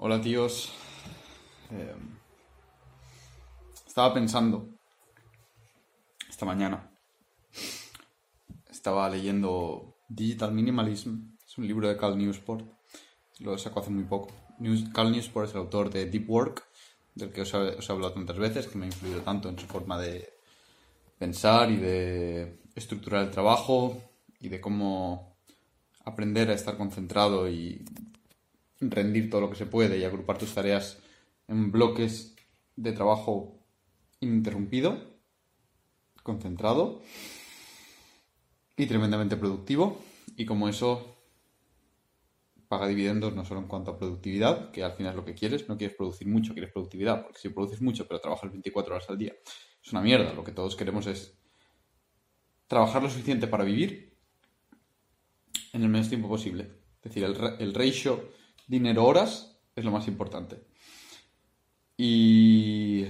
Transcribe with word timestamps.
Hola 0.00 0.20
tíos. 0.20 0.70
Eh, 1.72 1.96
estaba 3.84 4.14
pensando 4.14 4.68
esta 6.28 6.46
mañana. 6.46 6.88
Estaba 8.70 9.10
leyendo 9.10 9.96
Digital 10.08 10.52
Minimalism. 10.52 11.34
Es 11.44 11.58
un 11.58 11.66
libro 11.66 11.88
de 11.88 11.96
Cal 11.96 12.16
Newsport. 12.16 12.64
Lo 13.40 13.58
sacó 13.58 13.80
hace 13.80 13.90
muy 13.90 14.04
poco. 14.04 14.32
Cal 14.94 15.10
Newsport 15.10 15.48
es 15.48 15.54
el 15.56 15.62
autor 15.62 15.90
de 15.90 16.06
Deep 16.06 16.30
Work, 16.30 16.64
del 17.16 17.32
que 17.32 17.40
os 17.40 17.52
he 17.52 17.92
hablado 17.92 18.12
tantas 18.12 18.38
veces, 18.38 18.68
que 18.68 18.78
me 18.78 18.84
ha 18.84 18.90
influido 18.90 19.22
tanto 19.22 19.48
en 19.48 19.58
su 19.58 19.66
forma 19.66 19.98
de 19.98 20.32
pensar 21.18 21.72
y 21.72 21.76
de 21.76 22.60
estructurar 22.76 23.24
el 23.24 23.32
trabajo 23.32 24.00
y 24.38 24.48
de 24.48 24.60
cómo 24.60 25.36
aprender 26.04 26.50
a 26.50 26.54
estar 26.54 26.76
concentrado 26.76 27.48
y 27.48 27.84
rendir 28.80 29.30
todo 29.30 29.40
lo 29.42 29.50
que 29.50 29.56
se 29.56 29.66
puede 29.66 29.98
y 29.98 30.04
agrupar 30.04 30.38
tus 30.38 30.54
tareas 30.54 30.98
en 31.48 31.72
bloques 31.72 32.36
de 32.76 32.92
trabajo 32.92 33.58
ininterrumpido, 34.20 35.18
concentrado 36.22 37.02
y 38.76 38.86
tremendamente 38.86 39.36
productivo. 39.36 40.00
Y 40.36 40.46
como 40.46 40.68
eso 40.68 41.16
paga 42.68 42.86
dividendos 42.86 43.34
no 43.34 43.44
solo 43.44 43.60
en 43.60 43.66
cuanto 43.66 43.92
a 43.92 43.98
productividad, 43.98 44.70
que 44.70 44.84
al 44.84 44.92
final 44.92 45.12
es 45.12 45.16
lo 45.16 45.24
que 45.24 45.34
quieres, 45.34 45.68
no 45.68 45.78
quieres 45.78 45.96
producir 45.96 46.28
mucho, 46.28 46.52
quieres 46.52 46.70
productividad, 46.70 47.22
porque 47.22 47.38
si 47.38 47.48
produces 47.48 47.80
mucho 47.80 48.06
pero 48.06 48.20
trabajas 48.20 48.50
24 48.50 48.94
horas 48.94 49.10
al 49.10 49.18
día, 49.18 49.34
es 49.82 49.92
una 49.92 50.02
mierda. 50.02 50.32
Lo 50.34 50.44
que 50.44 50.52
todos 50.52 50.76
queremos 50.76 51.06
es 51.06 51.36
trabajar 52.66 53.02
lo 53.02 53.08
suficiente 53.08 53.46
para 53.46 53.64
vivir 53.64 54.14
en 55.72 55.82
el 55.82 55.88
menos 55.88 56.08
tiempo 56.08 56.28
posible. 56.28 56.70
Es 56.96 57.14
decir, 57.14 57.24
el, 57.24 57.36
el 57.58 57.74
ratio 57.74 58.37
dinero-horas 58.68 59.58
es 59.74 59.84
lo 59.84 59.90
más 59.90 60.06
importante. 60.06 60.64
Y... 61.96 63.06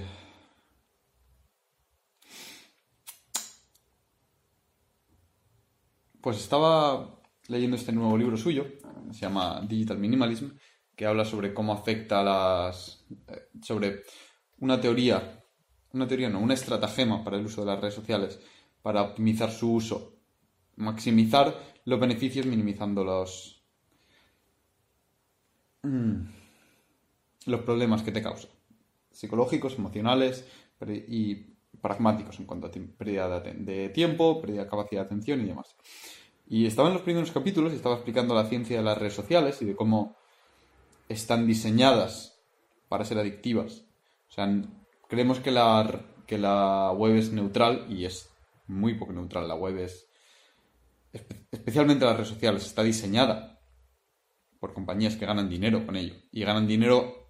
Pues 6.21 6.37
estaba 6.37 7.21
leyendo 7.47 7.77
este 7.77 7.93
nuevo 7.93 8.17
libro 8.17 8.35
suyo, 8.35 8.65
se 9.11 9.21
llama 9.21 9.61
Digital 9.67 9.97
Minimalism, 9.99 10.49
que 10.95 11.05
habla 11.05 11.23
sobre 11.23 11.53
cómo 11.53 11.73
afecta 11.73 12.23
las... 12.23 13.05
Eh, 13.27 13.49
sobre 13.61 14.01
una 14.59 14.81
teoría, 14.81 15.45
una 15.93 16.07
teoría 16.07 16.29
no, 16.29 16.39
una 16.39 16.55
estratagema 16.55 17.23
para 17.23 17.37
el 17.37 17.45
uso 17.45 17.61
de 17.61 17.67
las 17.67 17.79
redes 17.79 17.93
sociales, 17.93 18.39
para 18.81 19.01
optimizar 19.01 19.51
su 19.51 19.73
uso, 19.73 20.19
maximizar 20.75 21.57
los 21.85 21.99
beneficios 21.99 22.45
minimizando 22.45 23.03
los. 23.03 23.58
Los 25.83 27.61
problemas 27.61 28.03
que 28.03 28.11
te 28.11 28.21
causan. 28.21 28.51
Psicológicos, 29.11 29.75
emocionales 29.77 30.45
y 30.87 31.35
pragmáticos 31.81 32.39
en 32.39 32.45
cuanto 32.45 32.67
a 32.67 32.71
pérdida 32.71 33.39
de, 33.39 33.89
tiempo, 33.89 34.41
pérdida 34.41 34.63
de 34.63 34.69
capacidad 34.69 35.01
de 35.01 35.05
atención 35.05 35.41
y 35.41 35.45
demás. 35.45 35.75
Y 36.47 36.65
estaba 36.65 36.87
en 36.87 36.95
los 36.95 37.03
primeros 37.03 37.31
capítulos 37.31 37.73
y 37.73 37.75
estaba 37.75 37.95
explicando 37.95 38.33
la 38.33 38.47
ciencia 38.47 38.77
de 38.77 38.83
las 38.83 38.97
redes 38.97 39.13
sociales 39.13 39.61
y 39.61 39.65
de 39.65 39.75
cómo 39.75 40.15
están 41.07 41.45
diseñadas 41.45 42.39
para 42.87 43.05
ser 43.05 43.19
adictivas. 43.19 43.85
O 44.29 44.31
sea, 44.31 44.49
creemos 45.07 45.39
que 45.39 45.51
la, 45.51 46.01
que 46.25 46.37
la 46.37 46.91
web 46.91 47.15
es 47.15 47.31
neutral 47.31 47.85
y 47.89 48.05
es 48.05 48.29
muy 48.67 48.95
poco 48.95 49.13
neutral. 49.13 49.47
La 49.47 49.55
web 49.55 49.77
es, 49.77 50.07
especialmente 51.51 52.05
las 52.05 52.15
redes 52.15 52.29
sociales, 52.29 52.65
está 52.65 52.83
diseñada 52.83 53.48
por 54.59 54.73
compañías 54.73 55.15
que 55.15 55.25
ganan 55.25 55.49
dinero 55.49 55.85
con 55.85 55.95
ello. 55.95 56.15
Y 56.31 56.43
ganan 56.43 56.67
dinero 56.67 57.27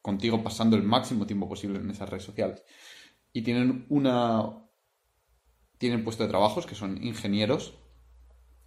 contigo 0.00 0.42
pasando 0.42 0.76
el 0.76 0.82
máximo 0.82 1.26
tiempo 1.26 1.48
posible 1.48 1.78
en 1.78 1.90
esas 1.90 2.08
redes 2.08 2.24
sociales. 2.24 2.62
Y 3.32 3.42
tienen 3.42 3.86
una. 3.88 4.58
Tienen 5.78 6.04
puesto 6.04 6.22
de 6.22 6.28
trabajos 6.28 6.66
que 6.66 6.74
son 6.74 7.02
ingenieros 7.02 7.74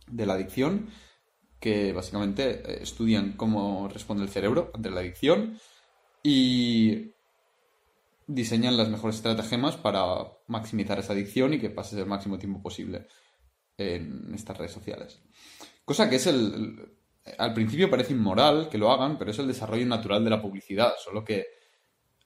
de 0.08 0.26
la 0.26 0.34
adicción, 0.34 0.90
que 1.60 1.94
básicamente 1.94 2.50
eh, 2.50 2.84
estudian 2.84 3.34
cómo 3.34 3.88
responde 3.88 4.24
el 4.24 4.30
cerebro 4.30 4.72
ante 4.74 4.90
la 4.90 5.00
adicción 5.00 5.58
y 6.22 7.14
diseñan 8.28 8.78
las 8.78 8.90
mejores 8.90 9.18
estratagemas 9.18 9.78
para 9.78 10.04
maximizar 10.48 11.00
esa 11.00 11.14
adicción 11.14 11.54
y 11.54 11.60
que 11.60 11.70
pases 11.70 12.00
el 12.00 12.06
máximo 12.06 12.38
tiempo 12.38 12.62
posible 12.62 13.08
en 13.78 14.34
estas 14.34 14.58
redes 14.58 14.72
sociales. 14.72 15.22
Cosa 15.86 16.10
que 16.10 16.16
es 16.16 16.28
el, 16.28 16.98
al 17.38 17.54
principio 17.54 17.90
parece 17.90 18.14
inmoral 18.14 18.70
que 18.70 18.78
lo 18.78 18.92
hagan, 18.92 19.18
pero 19.18 19.32
es 19.32 19.40
el 19.40 19.48
desarrollo 19.48 19.86
natural 19.86 20.24
de 20.24 20.30
la 20.30 20.42
publicidad, 20.42 20.94
solo 21.04 21.24
que 21.24 21.48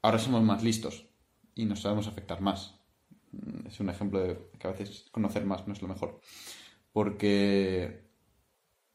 ahora 0.02 0.20
somos 0.20 0.44
más 0.44 0.64
listos 0.64 1.08
y 1.56 1.66
nos 1.66 1.82
sabemos 1.82 2.08
afectar 2.08 2.42
más. 2.42 2.80
Es 3.68 3.80
un 3.80 3.90
ejemplo 3.90 4.20
de 4.20 4.50
que 4.60 4.68
a 4.68 4.72
veces 4.72 5.08
conocer 5.12 5.46
más 5.46 5.68
no 5.68 5.74
es 5.74 5.82
lo 5.82 5.88
mejor. 5.88 6.20
Porque 6.92 8.10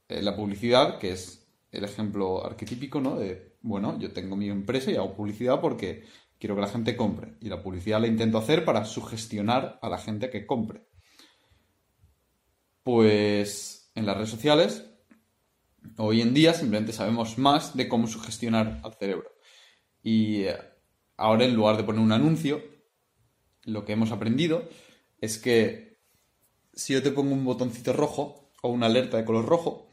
eh, 0.09 0.23
la 0.23 0.37
publicidad, 0.37 0.99
que 0.99 1.13
es 1.13 1.47
el 1.71 1.85
ejemplo 1.85 2.45
arquetípico, 2.45 3.01
¿no? 3.01 3.17
De, 3.17 3.57
bueno, 3.63 3.99
yo 3.99 4.13
tengo 4.13 4.37
mi 4.37 4.49
empresa 4.49 4.91
y 4.91 4.97
hago 4.97 5.15
publicidad 5.15 5.61
porque 5.61 6.05
quiero 6.39 6.55
que 6.55 6.61
la 6.61 6.69
gente 6.69 6.97
compre. 6.97 7.37
Y 7.41 7.49
la 7.49 7.63
publicidad 7.63 8.01
la 8.01 8.09
intento 8.09 8.39
hacer 8.39 8.65
para 8.65 8.85
sugestionar 8.85 9.79
a 9.81 9.89
la 9.89 9.99
gente 9.99 10.31
que 10.31 10.47
compre. 10.47 10.87
Pues 12.83 13.91
en 13.95 14.07
las 14.07 14.17
redes 14.17 14.31
sociales 14.31 14.94
Hoy 15.97 16.21
en 16.21 16.35
día 16.35 16.55
simplemente 16.55 16.93
sabemos 16.93 17.39
más 17.39 17.77
de 17.77 17.89
cómo 17.89 18.07
sugestionar 18.07 18.81
al 18.83 18.95
cerebro. 18.95 19.31
Y 20.03 20.43
eh, 20.43 20.57
ahora 21.17 21.45
en 21.45 21.55
lugar 21.55 21.77
de 21.77 21.85
poner 21.85 22.01
un 22.01 22.13
anuncio, 22.13 22.63
lo 23.65 23.85
que 23.85 23.93
hemos 23.93 24.11
aprendido 24.11 24.69
es 25.21 25.39
que 25.39 25.99
si 26.73 26.93
yo 26.93 27.03
te 27.03 27.11
pongo 27.11 27.33
un 27.33 27.45
botoncito 27.45 27.93
rojo 27.93 28.51
o 28.63 28.69
una 28.69 28.87
alerta 28.87 29.17
de 29.17 29.25
color 29.25 29.47
rojo, 29.47 29.89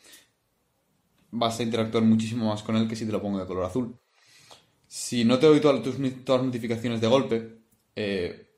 vas 1.31 1.59
a 1.59 1.63
interactuar 1.63 2.03
muchísimo 2.03 2.47
más 2.47 2.63
con 2.63 2.75
él 2.75 2.88
que 2.88 2.96
si 2.96 3.06
te 3.06 3.12
lo 3.12 3.22
pongo 3.22 3.40
de 3.40 3.46
color 3.46 3.66
azul. 3.66 3.97
Si 4.88 5.23
no 5.23 5.40
te 5.40 5.47
doy 5.47 5.62
todas, 5.62 5.81
tus, 5.81 5.96
todas 6.25 6.41
las 6.41 6.47
notificaciones 6.47 7.00
de 7.00 7.08
golpe, 7.08 7.62
eh, 7.96 8.58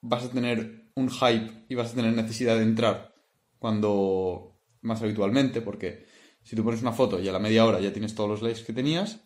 vas 0.00 0.24
a 0.24 0.30
tener 0.30 0.90
un 0.94 1.10
hype 1.10 1.66
y 1.68 1.74
vas 1.74 1.92
a 1.92 1.94
tener 1.94 2.12
necesidad 2.12 2.56
de 2.56 2.62
entrar 2.62 3.14
cuando 3.58 4.60
más 4.82 5.00
habitualmente, 5.02 5.60
porque 5.60 6.06
si 6.44 6.54
tú 6.54 6.62
pones 6.62 6.82
una 6.82 6.92
foto 6.92 7.20
y 7.20 7.26
a 7.28 7.32
la 7.32 7.38
media 7.38 7.64
hora 7.64 7.80
ya 7.80 7.92
tienes 7.92 8.14
todos 8.14 8.30
los 8.30 8.42
likes 8.42 8.64
que 8.64 8.72
tenías, 8.72 9.20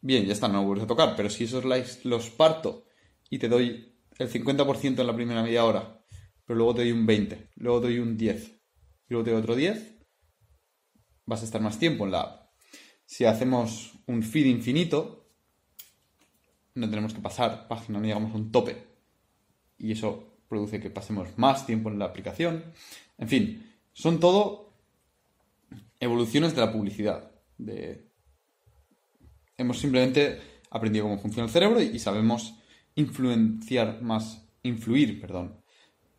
bien, 0.00 0.26
ya 0.26 0.32
está, 0.34 0.46
no 0.46 0.64
vuelves 0.64 0.84
a 0.84 0.86
tocar. 0.86 1.16
Pero 1.16 1.30
si 1.30 1.44
esos 1.44 1.64
likes 1.64 2.00
los 2.04 2.30
parto 2.30 2.84
y 3.30 3.38
te 3.38 3.48
doy 3.48 3.96
el 4.18 4.30
50% 4.30 5.00
en 5.00 5.06
la 5.06 5.16
primera 5.16 5.42
media 5.42 5.64
hora, 5.64 6.04
pero 6.44 6.56
luego 6.56 6.74
te 6.74 6.82
doy 6.82 6.92
un 6.92 7.06
20, 7.06 7.48
luego 7.56 7.80
te 7.80 7.86
doy 7.88 7.98
un 7.98 8.16
10 8.16 8.46
y 8.46 8.52
luego 9.08 9.24
te 9.24 9.30
doy 9.30 9.40
otro 9.40 9.56
10, 9.56 9.94
vas 11.24 11.40
a 11.40 11.44
estar 11.44 11.60
más 11.60 11.78
tiempo 11.78 12.04
en 12.04 12.12
la 12.12 12.20
app. 12.20 12.50
Si 13.06 13.24
hacemos 13.24 13.94
un 14.06 14.22
feed 14.22 14.46
infinito, 14.46 15.30
no 16.74 16.88
tenemos 16.90 17.14
que 17.14 17.20
pasar 17.20 17.68
página, 17.68 17.98
no 17.98 18.06
llegamos 18.06 18.32
a 18.32 18.36
un 18.36 18.52
tope. 18.52 18.84
Y 19.78 19.92
eso 19.92 20.38
produce 20.48 20.80
que 20.80 20.90
pasemos 20.90 21.36
más 21.36 21.66
tiempo 21.66 21.88
en 21.88 21.98
la 21.98 22.06
aplicación. 22.06 22.64
En 23.18 23.28
fin, 23.28 23.74
son 23.92 24.20
todo 24.20 24.63
evoluciones 26.04 26.54
de 26.54 26.60
la 26.60 26.72
publicidad. 26.72 27.30
De... 27.58 28.06
Hemos 29.56 29.78
simplemente 29.78 30.40
aprendido 30.70 31.06
cómo 31.06 31.18
funciona 31.18 31.46
el 31.46 31.52
cerebro 31.52 31.80
y, 31.80 31.98
sabemos 31.98 32.54
influenciar 32.94 34.02
más, 34.02 34.46
influir, 34.62 35.20
perdón, 35.20 35.60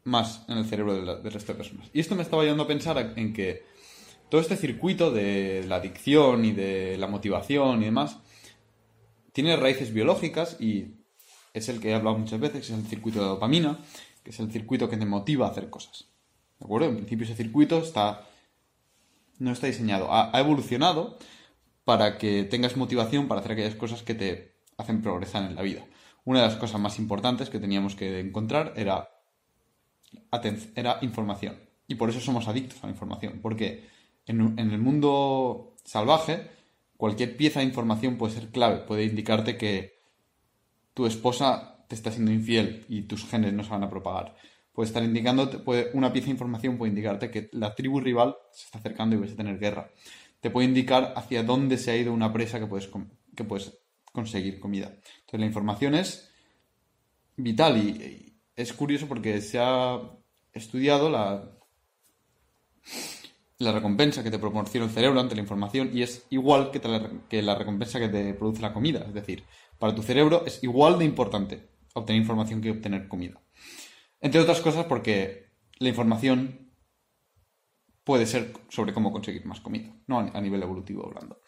más 0.03 0.45
en 0.47 0.57
el 0.57 0.65
cerebro 0.65 0.93
del 1.21 1.31
resto 1.31 1.53
de 1.53 1.57
personas. 1.57 1.89
Y 1.93 1.99
esto 1.99 2.15
me 2.15 2.23
estaba 2.23 2.43
llevando 2.43 2.63
a 2.63 2.67
pensar 2.67 3.13
en 3.15 3.33
que 3.33 3.63
todo 4.29 4.41
este 4.41 4.57
circuito 4.57 5.11
de 5.11 5.63
la 5.67 5.77
adicción 5.77 6.45
y 6.45 6.51
de 6.51 6.97
la 6.97 7.07
motivación 7.07 7.81
y 7.81 7.85
demás 7.85 8.17
tiene 9.33 9.55
raíces 9.55 9.93
biológicas 9.93 10.57
y 10.59 10.95
es 11.53 11.69
el 11.69 11.79
que 11.79 11.89
he 11.89 11.93
hablado 11.93 12.17
muchas 12.17 12.39
veces, 12.39 12.69
es 12.69 12.77
el 12.77 12.85
circuito 12.85 13.19
de 13.19 13.27
dopamina, 13.27 13.79
que 14.23 14.31
es 14.31 14.39
el 14.39 14.51
circuito 14.51 14.89
que 14.89 14.97
te 14.97 15.05
motiva 15.05 15.47
a 15.47 15.51
hacer 15.51 15.69
cosas. 15.69 16.09
¿De 16.59 16.65
acuerdo? 16.65 16.87
En 16.87 16.95
principio 16.95 17.25
ese 17.25 17.35
circuito 17.35 17.79
está 17.79 18.27
no 19.39 19.51
está 19.51 19.67
diseñado. 19.67 20.11
Ha, 20.11 20.39
evolucionado 20.39 21.17
para 21.83 22.17
que 22.17 22.43
tengas 22.43 22.77
motivación 22.77 23.27
para 23.27 23.41
hacer 23.41 23.53
aquellas 23.53 23.75
cosas 23.75 24.03
que 24.03 24.15
te 24.15 24.55
hacen 24.77 25.01
progresar 25.01 25.43
en 25.43 25.55
la 25.55 25.61
vida. 25.61 25.85
Una 26.23 26.41
de 26.41 26.47
las 26.47 26.55
cosas 26.55 26.81
más 26.81 26.97
importantes 26.97 27.49
que 27.49 27.59
teníamos 27.59 27.95
que 27.95 28.19
encontrar 28.19 28.73
era, 28.75 29.09
era 30.75 30.97
información. 31.01 31.59
Y 31.87 31.95
por 31.95 32.09
eso 32.09 32.19
somos 32.19 32.47
adictos 32.47 32.83
a 32.83 32.87
la 32.87 32.93
información. 32.93 33.39
Porque 33.41 33.87
en, 34.25 34.57
en 34.57 34.71
el 34.71 34.79
mundo 34.79 35.75
salvaje, 35.83 36.49
cualquier 36.97 37.37
pieza 37.37 37.59
de 37.59 37.67
información 37.67 38.17
puede 38.17 38.33
ser 38.33 38.49
clave. 38.49 38.77
Puede 38.79 39.05
indicarte 39.05 39.57
que 39.57 39.99
tu 40.93 41.05
esposa 41.05 41.85
te 41.87 41.93
está 41.93 42.11
siendo 42.11 42.31
infiel 42.31 42.85
y 42.89 43.03
tus 43.03 43.25
genes 43.25 43.53
no 43.53 43.63
se 43.63 43.69
van 43.69 43.83
a 43.83 43.89
propagar 43.89 44.35
puede 44.75 44.87
estar 44.87 45.03
indicando, 45.03 45.49
una 45.93 46.11
pieza 46.11 46.25
de 46.25 46.33
información 46.33 46.77
puede 46.77 46.89
indicarte 46.89 47.31
que 47.31 47.49
la 47.53 47.73
tribu 47.73 48.01
rival 48.01 48.35
se 48.51 48.65
está 48.65 48.79
acercando 48.79 49.15
y 49.15 49.19
vais 49.19 49.31
a 49.31 49.37
tener 49.37 49.57
guerra. 49.57 49.89
Te 50.41 50.49
puede 50.51 50.67
indicar 50.67 51.13
hacia 51.15 51.43
dónde 51.43 51.77
se 51.77 51.91
ha 51.91 51.97
ido 51.97 52.13
una 52.13 52.31
presa 52.31 52.59
que 52.59 52.67
puedes 52.67 52.89
que 53.35 53.43
puedes 53.45 53.73
conseguir 54.11 54.59
comida. 54.59 54.87
Entonces 54.87 55.39
la 55.39 55.45
información 55.45 55.95
es 55.95 56.29
vital 57.37 57.77
y, 57.77 58.33
es 58.55 58.71
curioso 58.73 59.07
porque 59.07 59.41
se 59.41 59.59
ha 59.59 59.99
estudiado 60.53 61.09
la, 61.09 61.51
la 63.57 63.71
recompensa 63.73 64.23
que 64.23 64.31
te 64.31 64.39
proporciona 64.39 64.87
el 64.87 64.93
cerebro 64.93 65.19
ante 65.19 65.35
la 65.35 65.41
información 65.41 65.89
y 65.93 66.03
es 66.03 66.25
igual 66.29 66.71
que, 66.71 66.79
que 67.27 67.41
la 67.41 67.55
recompensa 67.55 67.99
que 67.99 68.07
te 68.07 68.33
produce 68.33 68.61
la 68.61 68.73
comida. 68.73 69.03
Es 69.07 69.13
decir, 69.13 69.43
para 69.77 69.93
tu 69.93 70.03
cerebro 70.03 70.45
es 70.45 70.63
igual 70.63 70.99
de 70.99 71.05
importante 71.05 71.67
obtener 71.93 72.21
información 72.21 72.61
que 72.61 72.71
obtener 72.71 73.07
comida. 73.07 73.41
Entre 74.25 74.41
otras 74.41 74.59
cosas 74.59 74.85
porque 74.85 75.51
la 75.77 75.89
información 75.89 76.71
puede 78.03 78.25
ser 78.25 78.53
sobre 78.69 78.91
cómo 78.91 79.11
conseguir 79.11 79.45
más 79.45 79.61
comida, 79.61 79.95
no 80.07 80.17
a 80.17 80.41
nivel 80.41 80.63
evolutivo 80.63 81.05
hablando. 81.05 81.43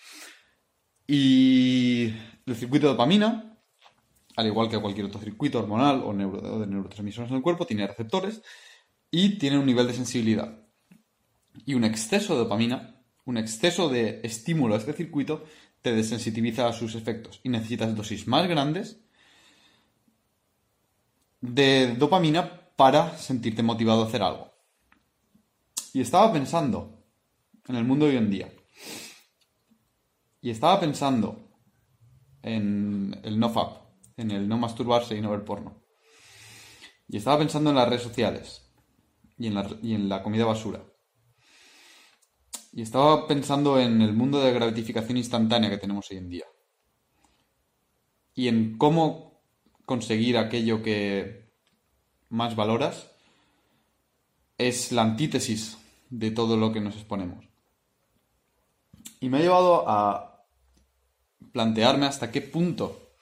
Y 1.07 2.13
el 2.45 2.55
circuito 2.55 2.85
de 2.85 2.93
dopamina, 2.93 3.57
al 4.35 4.45
igual 4.45 4.69
que 4.69 4.79
cualquier 4.79 5.07
otro 5.07 5.19
circuito 5.19 5.57
hormonal 5.57 6.03
o, 6.05 6.13
de 6.13 6.67
neurotransmisores 6.67 7.31
en 7.31 7.37
el 7.37 7.41
cuerpo, 7.41 7.65
tiene 7.65 7.87
receptores 7.87 8.43
y 9.09 9.39
tiene 9.39 9.57
un 9.57 9.65
nivel 9.65 9.87
de 9.87 9.95
sensibilidad. 9.95 10.63
Y 11.65 11.73
un 11.73 11.83
exceso 11.83 12.33
de 12.33 12.43
dopamina, 12.43 13.01
un 13.25 13.39
exceso 13.39 13.89
de 13.89 14.21
estímulo 14.23 14.75
a 14.75 14.77
este 14.77 14.93
circuito, 14.93 15.45
te 15.81 15.95
desensitiviza 15.95 16.67
a 16.67 16.73
sus 16.73 16.93
efectos 16.93 17.39
y 17.41 17.49
necesitas 17.49 17.95
dosis 17.95 18.27
más 18.27 18.47
grandes 18.47 19.01
de 21.41 21.95
dopamina 21.97 22.65
para 22.77 23.17
sentirte 23.17 23.63
motivado 23.63 24.03
a 24.03 24.07
hacer 24.07 24.21
algo. 24.21 24.53
Y 25.93 25.99
estaba 25.99 26.31
pensando 26.31 27.03
en 27.67 27.75
el 27.75 27.83
mundo 27.83 28.05
de 28.05 28.11
hoy 28.11 28.17
en 28.17 28.29
día. 28.29 28.53
Y 30.39 30.51
estaba 30.51 30.79
pensando 30.79 31.49
en 32.43 33.19
el 33.23 33.39
no-fap, 33.39 33.81
en 34.15 34.31
el 34.31 34.47
no 34.47 34.57
masturbarse 34.57 35.17
y 35.17 35.21
no 35.21 35.31
ver 35.31 35.43
porno. 35.43 35.83
Y 37.07 37.17
estaba 37.17 37.39
pensando 37.39 37.71
en 37.71 37.77
las 37.77 37.89
redes 37.89 38.03
sociales 38.03 38.71
y 39.39 39.47
en 39.47 39.55
la, 39.55 39.67
y 39.81 39.95
en 39.95 40.07
la 40.07 40.21
comida 40.21 40.45
basura. 40.45 40.85
Y 42.71 42.83
estaba 42.83 43.27
pensando 43.27 43.79
en 43.79 44.03
el 44.03 44.13
mundo 44.13 44.39
de 44.39 44.53
gratificación 44.53 45.17
instantánea 45.17 45.71
que 45.71 45.79
tenemos 45.79 46.11
hoy 46.11 46.17
en 46.17 46.29
día. 46.29 46.45
Y 48.35 48.49
en 48.49 48.77
cómo 48.77 49.41
conseguir 49.85 50.37
aquello 50.37 50.83
que 50.83 51.46
más 52.29 52.55
valoras 52.55 53.07
es 54.57 54.91
la 54.91 55.03
antítesis 55.03 55.77
de 56.09 56.31
todo 56.31 56.57
lo 56.57 56.71
que 56.71 56.81
nos 56.81 56.95
exponemos. 56.95 57.45
Y 59.19 59.29
me 59.29 59.37
ha 59.37 59.41
llevado 59.41 59.87
a 59.87 60.45
plantearme 61.51 62.05
hasta 62.05 62.31
qué 62.31 62.41
punto 62.41 63.13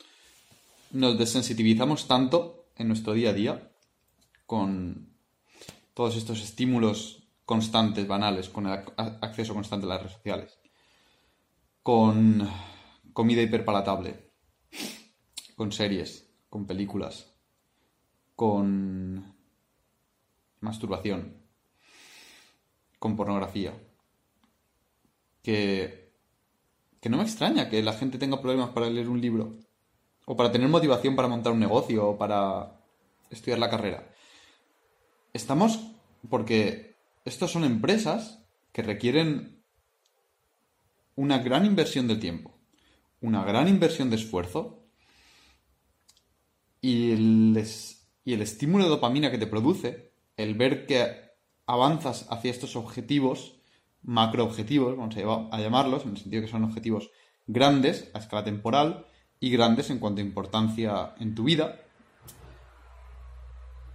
nos 0.91 1.17
desensitivizamos 1.17 2.07
tanto 2.07 2.67
en 2.75 2.87
nuestro 2.87 3.13
día 3.13 3.29
a 3.29 3.33
día 3.33 3.71
con 4.45 5.13
todos 5.93 6.15
estos 6.15 6.41
estímulos 6.41 7.23
constantes, 7.45 8.07
banales, 8.07 8.49
con 8.49 8.67
el 8.67 8.83
acceso 8.97 9.53
constante 9.53 9.85
a 9.85 9.89
las 9.89 9.99
redes 9.99 10.13
sociales, 10.13 10.59
con 11.83 12.49
comida 13.13 13.41
hiperpalatable, 13.41 14.31
con 15.55 15.71
series, 15.71 16.27
con 16.49 16.65
películas, 16.65 17.34
con 18.35 19.35
masturbación, 20.59 21.37
con 22.99 23.15
pornografía. 23.15 23.73
Que, 25.43 26.11
que 26.99 27.09
no 27.09 27.17
me 27.17 27.23
extraña 27.23 27.69
que 27.69 27.83
la 27.83 27.93
gente 27.93 28.17
tenga 28.17 28.41
problemas 28.41 28.69
para 28.69 28.89
leer 28.89 29.09
un 29.09 29.21
libro, 29.21 29.57
o 30.25 30.35
para 30.35 30.51
tener 30.51 30.67
motivación 30.67 31.15
para 31.15 31.27
montar 31.27 31.53
un 31.53 31.59
negocio, 31.59 32.09
o 32.09 32.17
para 32.17 32.79
estudiar 33.29 33.59
la 33.59 33.69
carrera. 33.69 34.11
Estamos 35.33 35.79
porque 36.29 36.95
estos 37.25 37.51
son 37.51 37.63
empresas 37.63 38.43
que 38.71 38.81
requieren 38.81 39.63
una 41.15 41.39
gran 41.39 41.65
inversión 41.65 42.07
de 42.07 42.17
tiempo, 42.17 42.57
una 43.21 43.43
gran 43.43 43.67
inversión 43.67 44.09
de 44.09 44.17
esfuerzo 44.17 44.83
y 46.81 47.11
el, 47.11 47.65
y 48.25 48.33
el 48.33 48.41
estímulo 48.41 48.83
de 48.83 48.89
dopamina 48.89 49.31
que 49.31 49.37
te 49.37 49.47
produce, 49.47 50.11
el 50.35 50.55
ver 50.55 50.87
que 50.87 51.31
avanzas 51.67 52.27
hacia 52.31 52.51
estos 52.51 52.75
objetivos, 52.75 53.61
macroobjetivos, 54.01 54.97
vamos 54.97 55.15
a 55.15 55.61
llamarlos, 55.61 56.03
en 56.03 56.11
el 56.11 56.17
sentido 56.17 56.41
que 56.41 56.49
son 56.49 56.63
objetivos 56.63 57.11
grandes 57.47 58.09
a 58.13 58.19
escala 58.19 58.43
temporal 58.43 59.05
y 59.39 59.51
grandes 59.51 59.91
en 59.91 59.99
cuanto 59.99 60.21
a 60.21 60.25
importancia 60.25 61.13
en 61.19 61.35
tu 61.35 61.43
vida, 61.43 61.79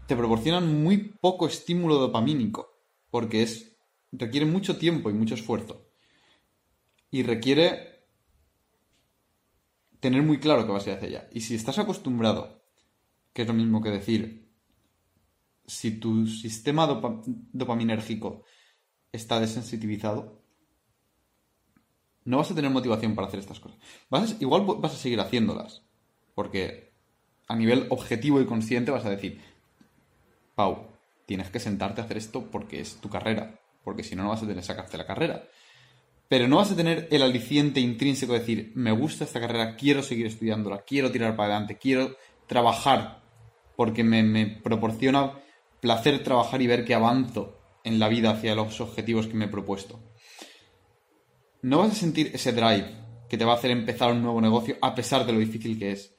te 0.07 0.17
proporcionan 0.17 0.83
muy 0.83 0.97
poco 1.21 1.47
estímulo 1.47 1.97
dopamínico 1.97 2.79
porque 3.11 3.43
es, 3.43 3.77
requiere 4.13 4.47
mucho 4.47 4.79
tiempo 4.79 5.11
y 5.11 5.13
mucho 5.13 5.35
esfuerzo. 5.35 5.89
Y 7.11 7.25
requiere 7.25 8.05
tener 9.99 10.23
muy 10.23 10.39
claro 10.39 10.65
que 10.65 10.73
vas 10.73 10.87
a 10.87 10.91
ir 10.91 10.97
hacia. 10.97 11.29
Y 11.33 11.41
si 11.41 11.57
estás 11.57 11.79
acostumbrado, 11.79 12.60
que 13.33 13.43
es 13.43 13.49
lo 13.49 13.55
mismo 13.55 13.83
que 13.83 13.91
decir, 13.91 14.49
si 15.67 15.93
tu 15.93 16.27
sistema 16.27 16.87
dopaminérgico 17.53 18.45
está 19.13 19.39
desensitivizado, 19.41 20.43
no 22.25 22.39
vas 22.39 22.51
a 22.51 22.55
tener 22.55 22.71
motivación 22.71 23.15
para 23.15 23.29
hacer 23.29 23.41
estas 23.41 23.61
cosas. 23.61 23.79
Igual 24.41 24.65
vas 24.79 24.95
a 24.95 24.99
seguir 24.99 25.21
haciéndolas, 25.21 25.83
porque 26.35 26.93
a 27.49 27.57
nivel 27.57 27.87
objetivo 27.91 28.41
y 28.41 28.47
consciente 28.47 28.91
vas 28.91 29.05
a 29.05 29.11
decir, 29.11 29.41
Pau, 30.55 30.89
tienes 31.27 31.51
que 31.51 31.61
sentarte 31.61 32.01
a 32.01 32.05
hacer 32.05 32.17
esto 32.17 32.51
porque 32.51 32.81
es 32.81 32.97
tu 32.97 33.09
carrera, 33.09 33.61
porque 33.85 34.05
si 34.05 34.17
no, 34.17 34.25
no 34.25 34.31
vas 34.31 34.43
a 34.43 34.47
tener 34.47 34.63
sacarte 34.63 34.99
la 34.99 35.07
carrera. 35.07 35.49
Pero 36.29 36.47
no 36.47 36.57
vas 36.57 36.71
a 36.71 36.77
tener 36.77 37.09
el 37.11 37.23
aliciente 37.23 37.81
intrínseco 37.81 38.33
de 38.33 38.41
decir, 38.41 38.73
me 38.75 38.93
gusta 38.93 39.25
esta 39.25 39.41
carrera, 39.41 39.75
quiero 39.75 40.03
seguir 40.03 40.27
estudiándola, 40.27 40.83
quiero 40.83 41.11
tirar 41.11 41.35
para 41.35 41.55
adelante, 41.55 41.79
quiero 41.79 42.17
trabajar, 42.47 43.20
porque 43.81 44.05
me, 44.05 44.45
proporciona 44.63 45.41
placer 45.81 46.23
trabajar 46.23 46.61
y 46.61 46.67
ver 46.67 46.85
que 46.85 46.93
avanzo 46.93 47.57
en 47.83 47.99
la 47.99 48.09
vida 48.09 48.33
hacia 48.33 48.55
los 48.55 48.79
objetivos 48.83 49.27
que 49.27 49.33
me 49.33 49.47
he 49.47 49.49
propuesto. 49.49 49.99
No 51.63 51.79
vas 51.79 51.93
a 51.93 51.95
sentir 51.95 52.31
ese 52.35 52.53
drive 52.53 52.95
que 53.27 53.39
te 53.39 53.47
va 53.47 53.55
a 53.55 53.57
hacer 53.57 53.71
empezar 53.71 54.13
un 54.13 54.21
nuevo 54.21 54.39
negocio 54.43 54.77
a 54.83 54.95
pesar 54.95 55.25
de 55.25 55.33
lo 55.33 55.39
difícil 55.39 55.79
que 55.79 55.93
es. 55.93 56.15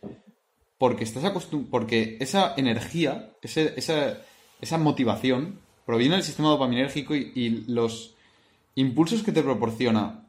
Porque 0.79 1.03
estás 1.03 1.23
acostumbrado. 1.23 1.69
Porque 1.69 2.17
esa 2.19 2.55
energía, 2.57 3.31
ese, 3.43 3.75
esa, 3.77 4.17
esa 4.59 4.79
motivación 4.79 5.59
proviene 5.85 6.15
del 6.15 6.23
sistema 6.23 6.49
dopaminérgico 6.49 7.13
y, 7.13 7.65
los 7.67 8.15
impulsos 8.73 9.21
que 9.21 9.33
te 9.33 9.43
proporciona 9.43 10.27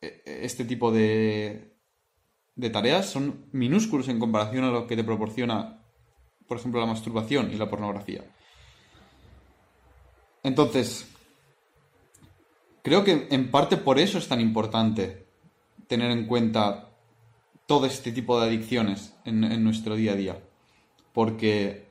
eh, 0.00 0.40
este 0.42 0.64
tipo 0.64 0.90
de, 0.90 1.76
de 2.56 2.70
tareas 2.70 3.06
son 3.06 3.46
minúsculos 3.52 4.08
en 4.08 4.18
comparación 4.18 4.64
a 4.64 4.72
lo 4.72 4.88
que 4.88 4.96
te 4.96 5.04
proporciona, 5.04 5.83
por 6.46 6.58
ejemplo, 6.58 6.80
la 6.80 6.86
masturbación 6.86 7.50
y 7.52 7.56
la 7.56 7.68
pornografía. 7.68 8.24
Entonces, 10.42 11.08
creo 12.82 13.02
que 13.02 13.28
en 13.30 13.50
parte 13.50 13.76
por 13.76 13.98
eso 13.98 14.18
es 14.18 14.28
tan 14.28 14.40
importante 14.40 15.26
tener 15.86 16.10
en 16.10 16.26
cuenta 16.26 16.90
todo 17.66 17.86
este 17.86 18.12
tipo 18.12 18.38
de 18.38 18.46
adicciones 18.46 19.14
en, 19.24 19.64
nuestro 19.64 19.96
día 19.96 20.12
a 20.12 20.16
día. 20.16 20.38
Porque 21.12 21.88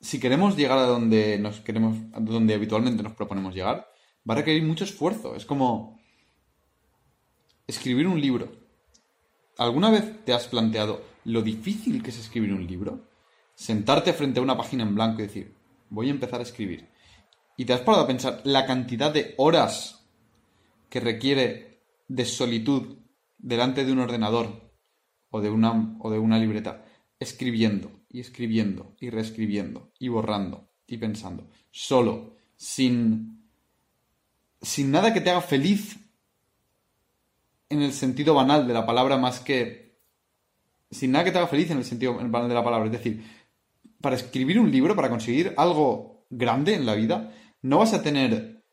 si 0.00 0.20
queremos 0.20 0.56
llegar 0.56 0.78
a 0.78 0.86
donde 0.86 1.38
nos 1.38 1.60
queremos, 1.60 1.96
a 2.12 2.20
donde 2.20 2.54
habitualmente 2.54 3.02
nos 3.02 3.14
proponemos 3.14 3.54
llegar, 3.54 3.88
va 4.28 4.34
a 4.34 4.38
requerir 4.38 4.62
mucho 4.62 4.84
esfuerzo. 4.84 5.34
Es 5.34 5.46
como 5.46 5.98
escribir 7.66 8.06
un 8.06 8.20
libro. 8.20 8.52
¿Alguna 9.56 9.90
vez 9.90 10.24
te 10.24 10.34
has 10.34 10.48
planteado 10.48 11.13
lo 11.24 11.42
difícil 11.42 12.02
que 12.02 12.10
es 12.10 12.18
escribir 12.18 12.52
un 12.52 12.66
libro? 12.66 13.08
Sentarte 13.54 14.12
frente 14.12 14.40
a 14.40 14.42
una 14.42 14.56
página 14.56 14.82
en 14.82 14.94
blanco 14.94 15.20
y 15.20 15.26
decir, 15.26 15.54
voy 15.90 16.08
a 16.08 16.12
empezar 16.12 16.40
a 16.40 16.44
escribir. 16.44 16.88
Y 17.56 17.64
te 17.64 17.72
has 17.72 17.80
parado 17.80 18.04
a 18.04 18.06
pensar 18.06 18.40
la 18.44 18.66
cantidad 18.66 19.12
de 19.12 19.34
horas 19.38 20.06
que 20.88 21.00
requiere 21.00 21.82
de 22.08 22.24
solitud 22.24 22.98
delante 23.38 23.84
de 23.84 23.92
un 23.92 24.00
ordenador 24.00 24.72
o 25.30 25.40
de 25.40 25.50
una, 25.50 25.96
o 26.00 26.10
de 26.10 26.18
una 26.18 26.38
libreta, 26.38 26.84
escribiendo 27.18 27.90
y 28.08 28.20
escribiendo 28.20 28.94
y 29.00 29.10
reescribiendo 29.10 29.92
y 29.98 30.08
borrando 30.08 30.70
y 30.86 30.98
pensando, 30.98 31.48
solo, 31.70 32.36
sin, 32.56 33.48
sin 34.60 34.90
nada 34.90 35.12
que 35.12 35.20
te 35.20 35.30
haga 35.30 35.40
feliz 35.40 35.98
en 37.68 37.82
el 37.82 37.92
sentido 37.92 38.34
banal 38.34 38.66
de 38.66 38.74
la 38.74 38.86
palabra 38.86 39.16
más 39.16 39.40
que... 39.40 39.83
Sin 40.94 41.10
nada 41.10 41.24
que 41.24 41.32
te 41.32 41.38
haga 41.38 41.48
feliz 41.48 41.70
en 41.70 41.78
el 41.78 41.84
sentido 41.84 42.16
de 42.16 42.54
la 42.54 42.64
palabra. 42.64 42.86
Es 42.86 42.92
decir, 42.92 43.24
para 44.00 44.16
escribir 44.16 44.60
un 44.60 44.70
libro, 44.70 44.94
para 44.94 45.10
conseguir 45.10 45.54
algo 45.56 46.26
grande 46.30 46.74
en 46.74 46.86
la 46.86 46.94
vida, 46.94 47.32
no 47.62 47.78
vas 47.78 47.94
a 47.94 48.02
tener 48.02 48.64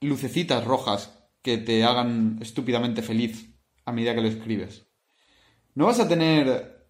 lucecitas 0.00 0.64
rojas 0.64 1.18
que 1.42 1.58
te 1.58 1.82
hagan 1.82 2.38
estúpidamente 2.40 3.02
feliz 3.02 3.52
a 3.84 3.92
medida 3.92 4.14
que 4.14 4.20
lo 4.20 4.28
escribes. 4.28 4.86
No 5.74 5.86
vas 5.86 5.98
a 5.98 6.08
tener 6.08 6.88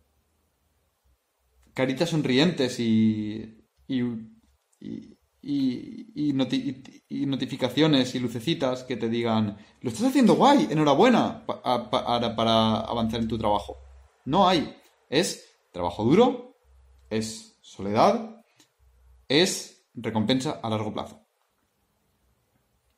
caritas 1.72 2.10
sonrientes 2.10 2.78
y, 2.80 3.64
y, 3.88 4.02
notificaciones 6.32 8.14
y 8.14 8.20
lucecitas 8.20 8.84
que 8.84 8.96
te 8.96 9.08
digan, 9.08 9.56
lo 9.80 9.90
estás 9.90 10.08
haciendo 10.08 10.34
guay, 10.34 10.68
enhorabuena, 10.70 11.44
para 11.46 12.80
avanzar 12.80 13.20
en 13.20 13.28
tu 13.28 13.38
trabajo. 13.38 13.78
No 14.24 14.48
hay. 14.48 14.76
Es 15.10 15.44
trabajo 15.72 16.04
duro, 16.04 16.56
es 17.10 17.58
soledad, 17.62 18.42
es 19.28 19.86
recompensa 19.94 20.60
a 20.62 20.70
largo 20.70 20.92
plazo. 20.92 21.20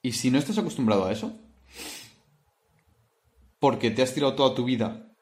Y 0.02 0.12
si 0.12 0.30
no 0.30 0.38
estás 0.38 0.58
acostumbrado 0.58 1.04
a 1.06 1.12
eso, 1.12 1.38
porque 3.58 3.90
te 3.90 4.02
has 4.02 4.14
tirado 4.14 4.34
toda 4.34 4.54
tu 4.54 4.64
vida 4.64 5.12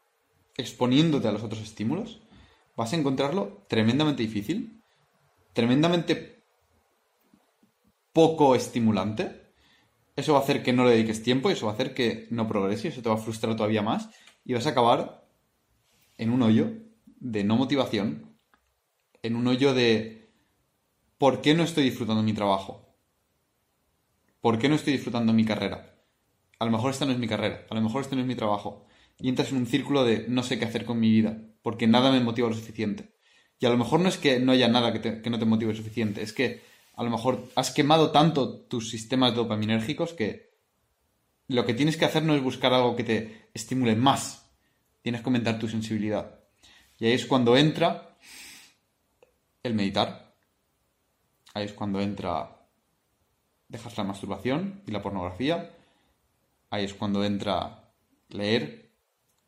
exponiéndote 0.57 1.29
a 1.29 1.33
los 1.33 1.43
otros 1.43 1.63
estímulos, 1.63 2.21
vas 2.77 2.93
a 2.93 2.97
encontrarlo 2.97 3.65
tremendamente 3.69 4.23
difícil, 4.23 4.83
tremendamente 5.53 6.45
poco 8.13 8.55
estimulante. 8.55 9.55
Eso 10.17 10.35
va 10.35 10.41
a 10.41 10.43
hacer 10.43 10.63
que 10.63 10.73
no 10.73 10.85
le 10.85 10.93
dediques 10.93 11.23
tiempo 11.23 11.51
eso 11.51 11.67
va 11.67 11.73
a 11.73 11.75
hacer 11.75 11.95
que 11.95 12.29
no 12.31 12.47
progreses, 12.47 12.93
eso 12.93 13.03
te 13.03 13.09
va 13.09 13.17
a 13.17 13.19
frustrar 13.19 13.57
todavía 13.57 13.83
más 13.83 14.11
y 14.45 14.55
vas 14.55 14.67
a 14.67 14.71
acabar 14.71 15.24
en 16.19 16.31
un 16.31 16.43
hoyo 16.43 16.73
de 17.07 17.45
no 17.45 17.57
motivación, 17.57 18.37
en 19.23 19.37
un 19.37 19.47
hoyo 19.47 19.75
de 19.75 20.31
¿por 21.19 21.41
qué 21.41 21.55
no 21.55 21.63
estoy 21.63 21.85
disfrutando 21.85 22.23
mi 22.23 22.33
trabajo? 22.33 22.97
¿Por 24.41 24.59
qué 24.59 24.69
no 24.69 24.75
estoy 24.75 24.93
disfrutando 24.93 25.33
mi 25.33 25.45
carrera? 25.45 25.99
A 26.59 26.67
lo 26.67 26.71
mejor 26.71 26.91
esta 26.91 27.07
no 27.07 27.13
es 27.13 27.19
mi 27.19 27.27
carrera, 27.27 27.67
a 27.71 27.75
lo 27.75 27.81
mejor 27.81 28.03
este 28.03 28.15
no 28.15 28.23
es 28.23 28.29
mi 28.29 28.35
trabajo. 28.35 28.87
Y 29.19 29.29
entras 29.29 29.51
en 29.51 29.59
un 29.59 29.67
círculo 29.67 30.05
de 30.05 30.27
no 30.29 30.43
sé 30.43 30.59
qué 30.59 30.65
hacer 30.65 30.85
con 30.85 31.01
mi 31.01 31.11
vida, 31.11 31.39
porque 31.63 31.87
nada 31.87 32.13
me 32.13 32.21
motiva 32.21 32.49
lo 32.49 32.55
suficiente. 32.55 33.15
Y 33.59 33.67
a 33.67 33.71
lo 33.71 33.79
mejor 33.79 34.01
no 34.01 34.09
es 34.09 34.19
que 34.19 34.41
no 34.41 34.53
haya 34.53 34.69
nada 34.69 34.93
que, 34.93 35.23
que 35.23 35.31
no 35.31 35.39
te 35.39 35.47
motive 35.47 35.73
lo 35.73 35.77
suficiente, 35.77 36.23
es 36.23 36.33
que 36.33 36.63
a 36.95 37.03
lo 37.03 37.11
mejor 37.11 37.49
has 37.55 37.71
quemado 37.71 38.11
tanto 38.11 38.61
tus 38.61 38.91
sistemas 38.91 39.35
dopaminérgicos 39.35 40.13
que 40.13 40.55
lo 41.49 41.65
que 41.65 41.75
tienes 41.75 41.97
que 41.97 42.05
hacer 42.05 42.23
no 42.23 42.35
es 42.35 42.43
buscar 42.43 42.73
algo 42.73 42.97
que 42.97 43.05
te 43.05 43.49
estimule 43.55 43.97
más, 43.97 44.44
tienes 45.05 45.21
que 45.21 45.29
aumentar 45.29 45.59
tu 45.59 45.69
sensibilidad. 45.69 46.41
Y 46.99 47.05
ahí 47.05 47.13
es 47.13 47.27
cuando 47.27 47.59
entra 47.59 48.17
el 49.63 49.75
meditar, 49.75 50.35
ahí 51.53 51.67
es 51.67 51.75
cuando 51.75 52.01
entra 52.01 52.57
dejas 53.69 53.99
la 53.99 54.05
masturbación 54.05 54.81
y 54.87 54.93
la 54.93 55.03
pornografía, 55.03 55.77
ahí 56.71 56.85
es 56.87 56.95
cuando 56.95 57.23
entra 57.23 57.93
leer 58.31 58.93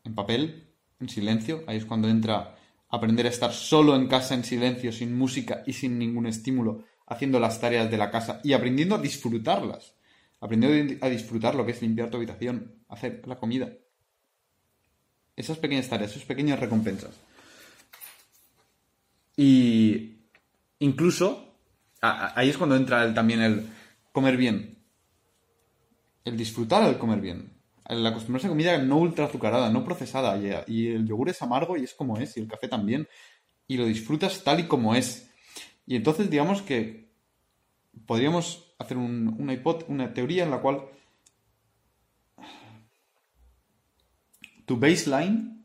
en 0.04 0.14
papel, 0.14 0.74
en 1.00 1.08
silencio, 1.08 1.64
ahí 1.66 1.78
es 1.78 1.86
cuando 1.86 2.08
entra 2.08 2.54
aprender 2.90 3.24
a 3.24 3.30
estar 3.30 3.52
solo 3.52 3.96
en 3.96 4.08
casa 4.08 4.34
en 4.34 4.44
silencio, 4.44 4.92
sin 4.92 5.16
música 5.16 5.62
y 5.66 5.72
sin 5.72 5.98
ningún 5.98 6.26
estímulo, 6.26 6.84
haciendo 7.06 7.40
las 7.40 7.58
tareas 7.58 7.90
de 7.90 7.96
la 7.96 8.10
casa 8.10 8.40
y 8.44 8.52
aprendiendo 8.52 8.96
a 8.96 8.98
disfrutarlas. 8.98 9.94
Aprendiendo 10.38 11.02
a 11.06 11.08
disfrutar 11.08 11.54
lo 11.54 11.64
que 11.64 11.72
es 11.72 11.80
limpiar 11.80 12.10
tu 12.10 12.18
habitación, 12.18 12.84
hacer 12.88 13.26
la 13.26 13.36
comida. 13.36 13.72
Esas 15.36 15.58
pequeñas 15.58 15.88
tareas, 15.88 16.12
esas 16.12 16.24
pequeñas 16.24 16.58
recompensas. 16.58 17.14
Y 19.36 20.16
incluso 20.78 21.54
ahí 22.00 22.48
es 22.48 22.56
cuando 22.56 22.76
entra 22.76 23.12
también 23.12 23.42
el 23.42 23.66
comer 24.12 24.36
bien. 24.38 24.78
El 26.24 26.36
disfrutar 26.36 26.82
al 26.82 26.98
comer 26.98 27.20
bien. 27.20 27.52
El 27.86 28.04
acostumbrarse 28.04 28.48
a 28.48 28.50
comida 28.50 28.78
no 28.78 28.96
ultra 28.96 29.26
azucarada, 29.26 29.70
no 29.70 29.84
procesada. 29.84 30.36
Y, 30.66 30.88
el 30.88 31.06
yogur 31.06 31.28
es 31.28 31.42
amargo 31.42 31.76
y 31.76 31.84
es 31.84 31.94
como 31.94 32.16
es, 32.18 32.36
y 32.36 32.40
el 32.40 32.48
café 32.48 32.66
también. 32.66 33.06
Y 33.68 33.76
lo 33.76 33.84
disfrutas 33.84 34.42
tal 34.42 34.60
y 34.60 34.66
como 34.66 34.94
es. 34.94 35.30
Y 35.86 35.96
entonces 35.96 36.30
digamos 36.30 36.62
que 36.62 37.10
podríamos 38.06 38.74
hacer 38.78 38.96
una, 38.96 39.32
una 39.88 40.14
teoría 40.14 40.44
en 40.44 40.50
la 40.50 40.58
cual 40.58 40.82
tu 44.66 44.76
baseline, 44.76 45.64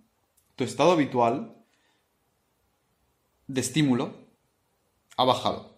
tu 0.56 0.64
estado 0.64 0.92
habitual 0.92 1.56
de 3.48 3.62
estímulo, 3.62 4.16
ha 5.18 5.26
bajado. 5.26 5.78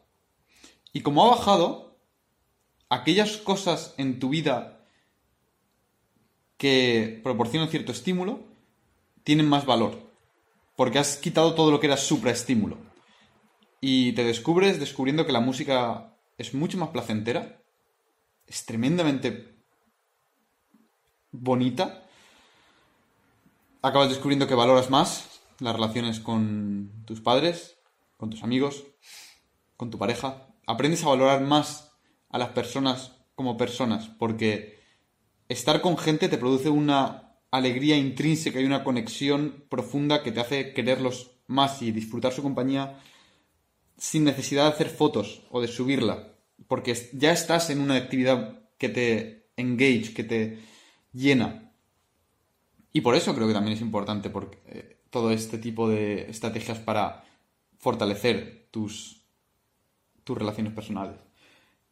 Y 0.94 1.02
como 1.02 1.26
ha 1.26 1.36
bajado, 1.36 1.98
aquellas 2.90 3.38
cosas 3.38 3.96
en 3.98 4.20
tu 4.20 4.30
vida 4.30 4.86
que 6.58 7.20
proporcionan 7.24 7.70
cierto 7.70 7.92
estímulo 7.92 8.44
tienen 9.24 9.50
más 9.50 9.66
valor. 9.66 10.12
Porque 10.76 11.00
has 11.00 11.18
quitado 11.18 11.56
todo 11.56 11.72
lo 11.72 11.80
que 11.80 11.88
era 11.88 11.98
supraestímulo 11.98 12.78
y 13.86 14.14
te 14.14 14.24
descubres 14.24 14.80
descubriendo 14.80 15.26
que 15.26 15.34
la 15.34 15.42
música 15.42 16.16
es 16.38 16.54
mucho 16.54 16.78
más 16.78 16.92
placentera, 16.92 17.62
es 18.48 18.66
tremendamente 18.66 19.58
bonita. 21.32 22.03
Acabas 23.86 24.08
descubriendo 24.08 24.48
que 24.48 24.56
valoras 24.56 24.90
más 24.90 25.42
las 25.60 25.76
relaciones 25.76 26.22
con 26.22 27.04
tus 27.04 27.20
padres, 27.20 27.76
con 28.16 28.30
tus 28.30 28.42
amigos, 28.42 28.86
con 29.76 29.90
tu 29.90 29.98
pareja. 29.98 30.48
Aprendes 30.66 31.04
a 31.04 31.10
valorar 31.10 31.42
más 31.42 31.92
a 32.30 32.38
las 32.38 32.52
personas 32.52 33.12
como 33.36 33.58
personas, 33.58 34.08
porque 34.08 34.80
estar 35.50 35.82
con 35.82 35.98
gente 35.98 36.30
te 36.30 36.38
produce 36.38 36.70
una 36.70 37.36
alegría 37.52 37.98
intrínseca 37.98 38.62
y 38.62 38.64
una 38.64 38.86
conexión 38.86 39.66
profunda 39.68 40.24
que 40.24 40.32
te 40.32 40.40
hace 40.40 40.74
quererlos 40.74 41.32
más 41.48 41.82
y 41.82 41.92
disfrutar 41.92 42.32
su 42.32 42.42
compañía 42.42 43.02
sin 43.98 44.24
necesidad 44.24 44.64
de 44.64 44.76
hacer 44.76 44.90
fotos 44.92 45.42
o 45.52 45.60
de 45.60 45.68
subirla, 45.68 46.38
porque 46.70 46.96
ya 47.12 47.34
estás 47.34 47.70
en 47.70 47.82
una 47.82 47.96
actividad 47.96 48.62
que 48.78 48.88
te 48.88 49.52
engage, 49.58 50.14
que 50.14 50.24
te 50.24 50.60
llena. 51.12 51.73
Y 52.94 53.02
por 53.02 53.16
eso 53.16 53.34
creo 53.34 53.48
que 53.48 53.54
también 53.54 53.76
es 53.76 53.82
importante 53.82 54.30
porque, 54.30 54.60
eh, 54.68 55.00
todo 55.10 55.32
este 55.32 55.58
tipo 55.58 55.90
de 55.90 56.30
estrategias 56.30 56.78
para 56.80 57.24
fortalecer 57.78 58.68
tus, 58.72 59.26
tus 60.24 60.38
relaciones 60.38 60.74
personales. 60.74 61.20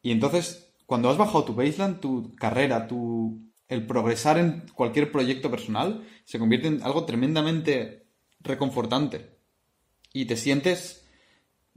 Y 0.01 0.11
entonces, 0.11 0.73
cuando 0.85 1.09
has 1.09 1.17
bajado 1.17 1.43
tu 1.43 1.53
baseline, 1.53 1.99
tu 1.99 2.35
carrera, 2.35 2.87
tu, 2.87 3.41
el 3.67 3.85
progresar 3.85 4.37
en 4.37 4.63
cualquier 4.73 5.11
proyecto 5.11 5.49
personal, 5.51 6.07
se 6.23 6.39
convierte 6.39 6.67
en 6.67 6.83
algo 6.83 7.05
tremendamente 7.05 8.07
reconfortante. 8.39 9.37
Y 10.13 10.25
te 10.25 10.37
sientes 10.37 11.07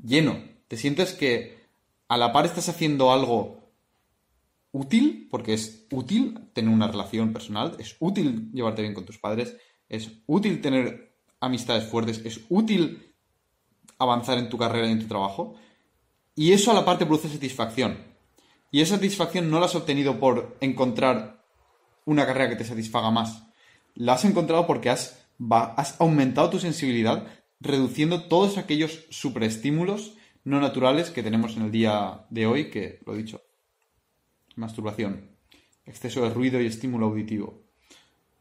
lleno. 0.02 0.43
Te 0.69 0.76
sientes 0.76 1.12
que 1.12 1.59
a 2.09 2.16
la 2.16 2.33
par 2.33 2.47
estás 2.47 2.69
haciendo 2.69 3.12
algo 3.12 3.63
útil, 4.75 5.28
porque 5.31 5.54
es 5.54 5.87
útil 5.93 6.50
tener 6.52 6.75
una 6.75 6.88
relación 6.88 7.33
personal, 7.33 7.76
es 7.78 7.97
útil 8.00 8.50
llevarte 8.52 8.83
bien 8.83 8.93
con 8.93 9.07
tus 9.07 9.19
padres, 9.19 9.57
es 9.88 10.11
útil 10.26 10.61
tener 10.61 11.16
amistades 11.40 11.85
fuertes, 11.85 12.21
es 12.25 12.40
útil 12.49 13.14
avanzar 13.99 14.37
en 14.37 14.49
tu 14.49 14.59
carrera 14.59 14.88
y 14.88 14.93
en 14.93 14.99
tu 14.99 15.07
trabajo. 15.07 15.54
Y 16.35 16.52
eso 16.52 16.73
a 16.73 16.75
la 16.75 16.85
par 16.85 16.99
te 16.99 17.07
produce 17.07 17.28
satisfacción. 17.28 17.99
Y 18.73 18.81
esa 18.81 18.97
satisfacción 18.97 19.49
no 19.49 19.61
la 19.61 19.66
has 19.66 19.76
obtenido 19.76 20.19
por 20.19 20.57
encontrar 20.61 21.45
una 22.04 22.26
carrera 22.26 22.50
que 22.50 22.57
te 22.57 22.64
satisfaga 22.64 23.12
más. 23.12 23.45
La 23.95 24.14
has 24.14 24.25
encontrado 24.25 24.66
porque 24.66 24.90
has, 24.90 25.25
has 25.76 26.00
aumentado 26.00 26.50
tu 26.50 26.59
sensibilidad 26.59 27.28
reduciendo 27.61 28.25
todos 28.25 28.59
aquellos 28.59 29.07
superestímulos 29.11 30.14
no 30.43 30.61
naturales 30.61 31.11
que 31.11 31.23
tenemos 31.23 31.57
en 31.57 31.62
el 31.62 31.71
día 31.71 32.26
de 32.28 32.47
hoy, 32.47 32.71
que 32.71 33.00
lo 33.07 33.14
he 33.14 33.19
dicho, 33.19 33.40
masturbación, 34.56 35.30
exceso 35.84 36.23
de 36.23 36.30
ruido 36.30 36.61
y 36.61 36.66
estímulo 36.66 37.06
auditivo, 37.06 37.62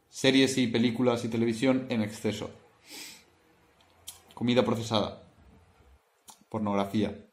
series 0.08 0.58
y 0.58 0.66
películas 0.66 1.24
y 1.24 1.28
televisión 1.28 1.86
en 1.90 2.02
exceso, 2.02 2.50
comida 4.34 4.64
procesada, 4.64 5.22
pornografía. 6.48 7.26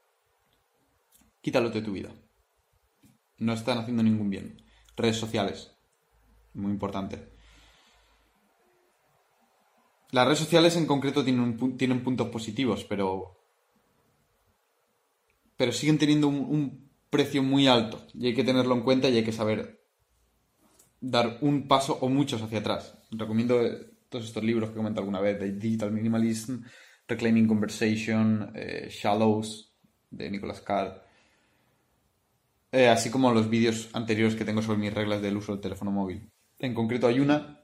Quítalo 1.42 1.70
de 1.70 1.82
tu 1.82 1.92
vida. 1.92 2.12
No 3.38 3.54
están 3.54 3.80
haciendo 3.80 4.04
ningún 4.04 4.30
bien. 4.30 4.64
Redes 4.96 5.18
sociales, 5.18 5.72
muy 6.54 6.72
importante. 6.72 7.32
Las 10.12 10.26
redes 10.26 10.40
sociales 10.40 10.76
en 10.76 10.86
concreto 10.86 11.24
tienen, 11.24 12.04
puntos 12.04 12.28
positivos, 12.28 12.84
pero. 12.84 13.38
Pero 15.56 15.72
siguen 15.72 15.98
teniendo 15.98 16.28
un, 16.28 16.91
precio 17.12 17.44
muy 17.44 17.68
alto. 17.68 18.02
Y 18.16 18.26
hay 18.26 18.34
que 18.34 18.44
tenerlo 18.44 18.74
en 18.74 18.82
cuenta 18.82 19.08
y 19.10 19.18
hay 19.18 19.24
que 19.24 19.32
saber 19.32 19.86
dar 21.00 21.38
un 21.42 21.68
paso 21.68 22.00
o 22.02 22.10
muchos 22.10 22.42
hacia 22.42 22.60
atrás. 22.60 22.98
Recomiendo 23.12 23.60
todos 24.10 24.26
estos 24.26 24.44
libros 24.44 24.70
que 24.70 24.78
comenté 24.78 25.00
alguna 25.00 25.20
vez: 25.20 25.40
de 25.40 25.52
Digital 25.52 25.92
Minimalism, 25.92 26.64
Reclaiming 27.08 27.48
Conversation, 27.48 28.52
eh, 28.56 28.88
Shallows, 28.90 29.72
de 30.10 30.32
Nicolas 30.32 30.62
Carr. 30.62 31.06
eh, 32.72 32.88
así 32.88 33.10
como 33.10 33.34
los 33.34 33.50
vídeos 33.50 33.90
anteriores 33.94 34.36
que 34.36 34.46
tengo 34.46 34.62
sobre 34.62 34.80
mis 34.80 34.94
reglas 34.94 35.22
del 35.22 35.38
uso 35.38 35.52
del 35.52 35.62
teléfono 35.62 35.92
móvil. 35.92 36.32
En 36.60 36.74
concreto 36.74 37.08
hay 37.08 37.20
una 37.20 37.60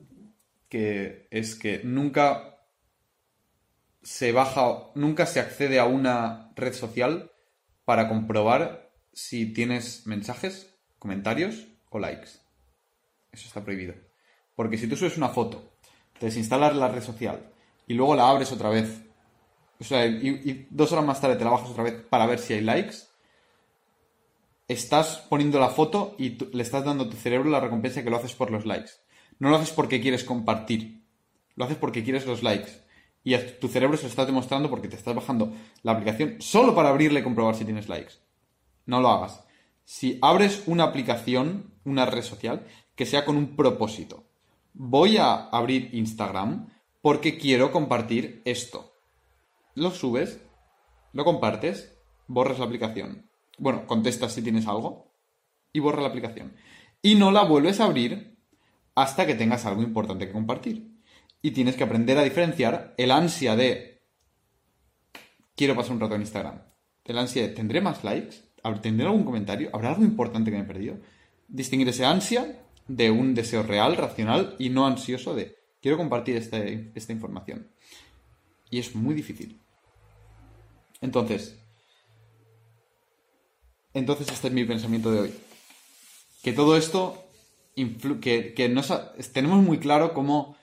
que 0.67 1.27
es 1.31 1.55
que 1.55 1.81
nunca 1.83 2.59
se 4.01 4.31
baja, 4.31 4.91
nunca 4.95 5.25
se 5.25 5.39
accede 5.39 5.79
a 5.79 5.85
una 5.85 6.51
red 6.55 6.73
social 6.73 7.31
para 7.85 8.09
comprobar 8.09 8.86
si 9.17 9.51
tienes 9.51 10.05
mensajes, 10.05 10.77
comentarios 10.99 11.65
o 11.89 11.97
likes. 11.97 12.37
Eso 13.31 13.47
está 13.47 13.63
prohibido. 13.63 13.95
Porque 14.55 14.77
si 14.77 14.87
tú 14.87 14.95
subes 14.95 15.17
una 15.17 15.29
foto, 15.29 15.73
te 16.19 16.27
desinstalas 16.27 16.75
la 16.75 16.87
red 16.87 17.01
social 17.01 17.51
y 17.87 17.95
luego 17.95 18.15
la 18.15 18.29
abres 18.29 18.51
otra 18.51 18.69
vez, 18.69 19.01
o 19.79 19.83
sea, 19.83 20.05
y, 20.05 20.67
dos 20.69 20.91
horas 20.91 21.03
más 21.03 21.19
tarde 21.19 21.35
te 21.35 21.43
la 21.43 21.49
bajas 21.49 21.71
otra 21.71 21.81
vez 21.81 21.95
para 22.07 22.27
ver 22.27 22.37
si 22.37 22.53
hay 22.53 22.61
likes, 22.61 22.95
estás 24.67 25.25
poniendo 25.27 25.59
la 25.59 25.69
foto 25.69 26.15
y 26.19 26.37
le 26.55 26.61
estás 26.61 26.85
dando 26.85 27.05
a 27.05 27.09
tu 27.09 27.17
cerebro 27.17 27.49
la 27.49 27.59
recompensa 27.59 28.03
que 28.03 28.11
lo 28.11 28.17
haces 28.17 28.33
por 28.33 28.51
los 28.51 28.67
likes. 28.67 28.91
No 29.39 29.49
lo 29.49 29.55
haces 29.55 29.71
porque 29.71 29.99
quieres 29.99 30.25
compartir, 30.25 31.01
lo 31.55 31.65
haces 31.65 31.77
porque 31.77 32.03
quieres 32.03 32.27
los 32.27 32.43
likes. 32.43 32.69
Y 33.23 33.35
tu 33.59 33.67
cerebro 33.67 33.97
se 33.97 34.03
lo 34.03 34.09
estás 34.09 34.27
demostrando 34.27 34.69
porque 34.69 34.89
te 34.89 34.95
estás 34.95 35.15
bajando 35.15 35.53
la 35.81 35.93
aplicación 35.93 36.35
solo 36.39 36.75
para 36.75 36.89
abrirle 36.89 37.21
y 37.21 37.23
comprobar 37.23 37.55
si 37.55 37.65
tienes 37.65 37.89
likes. 37.89 38.26
No 38.87 38.99
lo 38.99 39.09
hagas. 39.09 39.43
Si 39.85 40.17
abres 40.21 40.63
una 40.65 40.85
aplicación, 40.85 41.75
una 41.85 42.07
red 42.07 42.23
social, 42.23 42.65
que 42.95 43.05
sea 43.05 43.23
con 43.23 43.37
un 43.37 43.55
propósito. 43.55 44.25
Voy 44.73 45.17
a 45.17 45.35
abrir 45.49 45.93
Instagram 45.93 46.69
porque 47.01 47.37
quiero 47.37 47.71
compartir 47.71 48.41
esto. 48.43 48.93
Lo 49.75 49.91
subes, 49.91 50.41
lo 51.13 51.23
compartes, 51.23 51.95
borras 52.27 52.59
la 52.59 52.65
aplicación. 52.65 53.29
Bueno, 53.59 53.85
contestas 53.85 54.33
si 54.33 54.41
tienes 54.41 54.67
algo 54.67 55.13
y 55.71 55.79
borra 55.79 56.01
la 56.01 56.09
aplicación. 56.09 56.55
Y 57.01 57.15
no 57.15 57.31
la 57.31 57.43
vuelves 57.43 57.79
a 57.79 57.85
abrir 57.85 58.37
hasta 58.95 59.27
que 59.27 59.35
tengas 59.35 59.65
algo 59.65 59.83
importante 59.83 60.25
que 60.25 60.33
compartir. 60.33 60.91
Y 61.41 61.51
tienes 61.51 61.75
que 61.75 61.83
aprender 61.83 62.17
a 62.17 62.23
diferenciar 62.23 62.95
el 62.97 63.11
ansia 63.11 63.55
de 63.55 64.01
quiero 65.55 65.75
pasar 65.75 65.93
un 65.93 65.99
rato 65.99 66.15
en 66.15 66.21
Instagram. 66.21 66.61
El 67.03 67.17
ansia 67.17 67.43
de 67.43 67.49
tendré 67.49 67.79
más 67.79 68.03
likes, 68.03 68.46
tendré 68.81 69.05
algún 69.05 69.23
comentario, 69.23 69.69
habrá 69.73 69.89
algo 69.89 70.03
importante 70.03 70.51
que 70.51 70.57
me 70.57 70.63
he 70.63 70.67
perdido. 70.67 70.97
Distinguir 71.47 71.89
ese 71.89 72.05
ansia 72.05 72.61
de 72.87 73.11
un 73.11 73.33
deseo 73.33 73.63
real, 73.63 73.95
racional 73.95 74.55
y 74.59 74.69
no 74.69 74.85
ansioso 74.85 75.35
de 75.35 75.55
quiero 75.81 75.97
compartir 75.97 76.35
este, 76.35 76.91
esta 76.95 77.13
información. 77.13 77.67
Y 78.69 78.79
es 78.79 78.95
muy 78.95 79.15
difícil. 79.15 79.59
Entonces, 81.01 81.57
entonces 83.93 84.27
este 84.31 84.47
es 84.47 84.53
mi 84.53 84.65
pensamiento 84.65 85.11
de 85.11 85.19
hoy. 85.19 85.33
Que 86.43 86.53
todo 86.53 86.77
esto, 86.77 87.23
que, 87.75 88.53
que 88.53 88.83
tenemos 89.33 89.63
muy 89.63 89.79
claro 89.79 90.13
cómo 90.13 90.57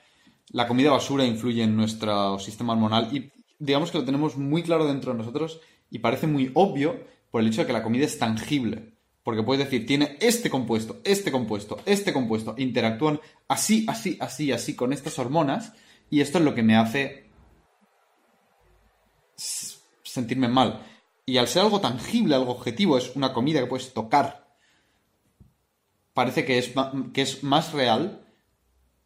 la 0.51 0.69
comida 0.69 0.91
basura 0.91 1.25
influye 1.25 1.63
en 1.63 1.77
nuestro 1.77 2.39
sistema 2.39 2.75
hormonal 2.75 3.15
y 3.17 3.33
digamos 3.59 3.91
que 3.91 3.99
lo 3.99 4.05
tenemos 4.05 4.37
muy 4.37 4.63
claro 4.63 4.87
dentro 4.87 5.13
de 5.13 5.19
nosotros 5.19 5.61
y 5.91 6.01
parece 6.01 6.27
muy 6.27 6.51
obvio 6.55 7.01
por 7.35 7.41
el 7.41 7.49
hecho 7.49 7.63
de 7.63 7.67
que 7.67 7.73
la 7.73 7.83
comida 7.83 8.05
es 8.05 8.17
tangible. 8.17 8.93
Porque 9.25 9.43
puedes 9.43 9.65
decir, 9.65 9.87
tiene 9.87 10.17
este 10.21 10.49
compuesto, 10.49 11.01
este 11.03 11.33
compuesto, 11.33 11.81
este 11.85 12.13
compuesto, 12.13 12.55
interactúan 12.59 13.21
así, 13.49 13.85
así, 13.89 14.17
así, 14.21 14.53
así 14.53 14.77
con 14.77 14.93
estas 14.93 15.19
hormonas, 15.19 15.73
y 16.11 16.21
esto 16.21 16.39
es 16.39 16.45
lo 16.45 16.55
que 16.55 16.63
me 16.63 16.77
hace 16.77 17.29
sentirme 19.35 20.47
mal. 20.47 20.87
Y 21.27 21.39
al 21.39 21.49
ser 21.49 21.63
algo 21.63 21.81
tangible, 21.81 22.37
algo 22.37 22.53
objetivo, 22.53 22.97
es 22.97 23.17
una 23.17 23.33
comida 23.33 23.59
que 23.59 23.67
puedes 23.67 23.93
tocar, 23.93 24.55
parece 26.13 26.45
que 26.45 26.59
es, 26.59 26.73
que 27.13 27.23
es 27.23 27.43
más 27.43 27.73
real 27.73 28.25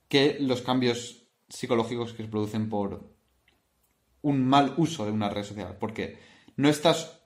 que 0.09 0.37
los 0.39 0.61
cambios 0.61 1.23
psicológicos 1.49 2.13
que 2.13 2.25
se 2.25 2.29
producen 2.29 2.69
por 2.69 3.11
un 4.21 4.47
mal 4.47 4.75
uso 4.77 5.07
de 5.07 5.13
una 5.13 5.31
red 5.31 5.45
social. 5.45 5.79
Porque 5.81 6.19
no 6.57 6.69
estás 6.69 7.18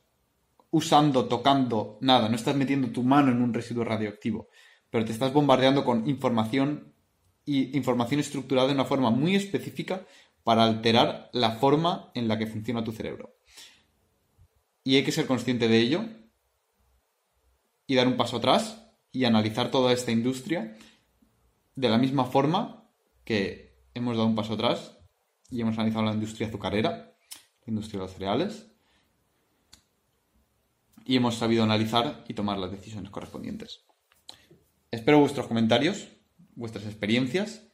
usando, 0.73 1.27
tocando 1.27 1.99
nada, 2.01 2.29
no 2.29 2.35
estás 2.35 2.57
metiendo 2.57 2.89
tu 2.89 3.05
mano 3.05 3.31
en 3.31 3.43
un 3.43 3.55
residuo 3.55 3.85
radioactivo, 3.85 4.49
pero 4.91 5.05
te 5.05 5.13
estás 5.13 5.33
bombardeando 5.33 5.85
con 5.85 6.09
información 6.09 6.95
y 7.45 7.77
información 7.77 8.21
estructurada 8.21 8.69
de 8.69 8.75
una 8.75 8.87
forma 8.87 9.11
muy 9.11 9.37
específica 9.37 10.07
para 10.43 10.65
alterar 10.65 11.29
la 11.33 11.53
forma 11.53 12.11
en 12.15 12.27
la 12.27 12.39
que 12.39 12.47
funciona 12.47 12.83
tu 12.83 12.93
cerebro. 12.93 13.37
Y 14.83 14.97
hay 14.97 15.05
que 15.05 15.13
ser 15.13 15.27
consciente 15.27 15.69
de 15.69 15.79
ello 15.79 16.05
y 17.87 17.95
dar 17.95 18.09
un 18.09 18.17
paso 18.17 18.39
atrás 18.39 18.83
y 19.13 19.25
analizar 19.25 19.71
toda 19.71 19.93
esta 19.93 20.11
industria 20.11 20.77
de 21.77 21.89
la 21.89 21.99
misma 21.99 22.25
forma 22.25 22.91
que 23.25 23.77
hemos 23.95 24.17
dado 24.17 24.27
un 24.27 24.35
paso 24.35 24.55
atrás 24.55 24.99
y 25.51 25.61
hemos 25.61 25.75
analizado 25.75 26.07
la 26.07 26.15
industria 26.15 26.49
azucarera, 26.49 26.91
la 26.91 27.67
industria 27.67 28.01
de 28.01 28.07
los 28.07 28.15
cereales, 28.15 28.72
y 31.05 31.17
hemos 31.17 31.37
sabido 31.37 31.65
analizar 31.65 32.25
y 32.29 32.35
tomar 32.35 32.59
las 32.59 32.71
decisiones 32.71 33.11
correspondientes. 33.11 33.85
Espero 34.91 35.21
vuestros 35.21 35.47
comentarios, 35.47 36.09
vuestras 36.55 36.85
experiencias 36.85 37.67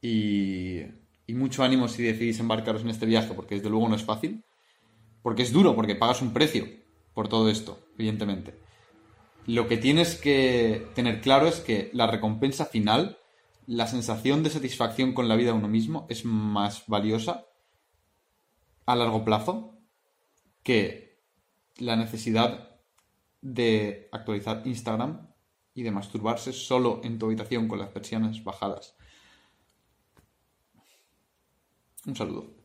y, 0.00 0.82
mucho 1.28 1.62
ánimo 1.62 1.86
si 1.86 2.02
decidís 2.02 2.40
embarcaros 2.40 2.82
en 2.82 2.90
este 2.90 3.06
viaje, 3.06 3.34
porque 3.34 3.54
desde 3.54 3.70
luego 3.70 3.88
no 3.88 3.94
es 3.94 4.02
fácil, 4.02 4.44
porque 5.22 5.42
es 5.42 5.52
duro, 5.52 5.76
porque 5.76 5.94
pagas 5.94 6.22
un 6.22 6.32
precio 6.32 6.66
por 7.14 7.28
todo 7.28 7.48
esto, 7.48 7.86
evidentemente. 7.94 8.58
Lo 9.46 9.68
que 9.68 9.76
tienes 9.76 10.16
que 10.16 10.88
tener 10.94 11.20
claro 11.20 11.46
es 11.46 11.60
que 11.60 11.90
la 11.92 12.08
recompensa 12.08 12.66
final, 12.66 13.18
la 13.66 13.86
sensación 13.86 14.42
de 14.42 14.50
satisfacción 14.50 15.12
con 15.12 15.28
la 15.28 15.36
vida 15.36 15.52
de 15.52 15.58
uno 15.58 15.68
mismo 15.68 16.06
es 16.10 16.24
más 16.24 16.84
valiosa 16.88 17.46
a 18.86 18.96
largo 18.96 19.24
plazo 19.24 19.78
que 20.64 21.20
la 21.78 21.94
necesidad 21.96 22.69
de 23.40 24.08
actualizar 24.12 24.62
Instagram 24.66 25.28
y 25.74 25.82
de 25.82 25.90
masturbarse 25.90 26.52
solo 26.52 27.00
en 27.04 27.18
tu 27.18 27.26
habitación 27.26 27.68
con 27.68 27.78
las 27.78 27.88
persianas 27.88 28.42
bajadas. 28.44 28.96
Un 32.06 32.16
saludo. 32.16 32.59